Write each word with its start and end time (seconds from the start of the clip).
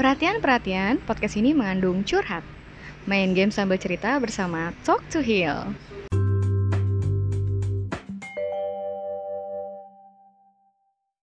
Perhatian-perhatian, 0.00 1.04
podcast 1.04 1.36
ini 1.36 1.52
mengandung 1.52 2.00
curhat. 2.08 2.40
Main 3.04 3.36
game 3.36 3.52
sambil 3.52 3.76
cerita 3.76 4.16
bersama 4.16 4.72
Talk 4.80 5.04
to 5.12 5.20
Heal. 5.20 5.76